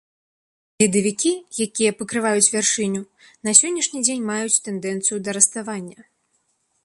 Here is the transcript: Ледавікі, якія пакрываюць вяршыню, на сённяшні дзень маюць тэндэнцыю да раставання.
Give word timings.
Ледавікі, 0.83 1.33
якія 1.65 1.91
пакрываюць 1.99 2.51
вяршыню, 2.55 3.01
на 3.47 3.51
сённяшні 3.61 3.99
дзень 4.07 4.25
маюць 4.31 4.61
тэндэнцыю 4.69 5.17
да 5.27 5.31
раставання. 5.37 5.99